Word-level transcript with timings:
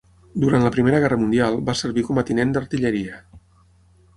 Durant 0.43 0.63
la 0.67 0.71
Primera 0.75 1.01
Guerra 1.03 1.19
Mundial 1.23 1.59
va 1.67 1.75
servir 1.81 2.05
com 2.09 2.23
a 2.23 2.25
tinent 2.31 2.55
d'artilleria. 2.57 3.21